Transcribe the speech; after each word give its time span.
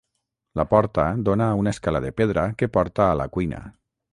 La 0.59 0.63
porta 0.71 1.03
dóna 1.27 1.49
a 1.51 1.53
una 1.59 1.69
escala 1.75 2.01
de 2.07 2.11
pedra 2.21 2.47
que 2.55 2.69
porta 2.79 3.11
a 3.11 3.15
la 3.23 3.29
cuina. 3.37 3.61